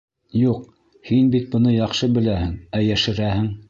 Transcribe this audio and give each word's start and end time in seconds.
Юҡ, 0.43 0.63
һин 1.11 1.29
бит 1.37 1.47
быны 1.53 1.77
яҡшы 1.77 2.13
беләһең, 2.19 2.61
ә 2.81 2.87
йәшерәһең. 2.93 3.53